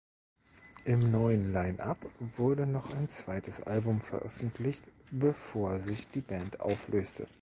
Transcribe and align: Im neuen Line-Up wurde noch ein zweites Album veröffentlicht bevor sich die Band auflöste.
Im 0.83 0.97
neuen 1.11 1.53
Line-Up 1.53 1.99
wurde 2.35 2.65
noch 2.65 2.91
ein 2.95 3.07
zweites 3.07 3.61
Album 3.61 4.01
veröffentlicht 4.01 4.89
bevor 5.11 5.77
sich 5.77 6.07
die 6.09 6.21
Band 6.21 6.59
auflöste. 6.59 7.27